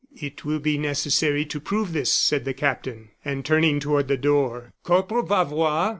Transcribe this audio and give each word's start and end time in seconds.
"It 0.19 0.43
will 0.43 0.57
be 0.57 0.79
necessary 0.79 1.45
to 1.45 1.59
prove 1.59 1.93
this," 1.93 2.11
said 2.11 2.43
the 2.43 2.55
captain. 2.55 3.11
And 3.23 3.45
turning 3.45 3.79
toward 3.79 4.07
the 4.07 4.17
door: 4.17 4.73
"Corporal 4.81 5.21
Bavois!" 5.21 5.89